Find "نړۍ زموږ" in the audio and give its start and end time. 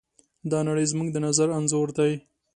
0.67-1.07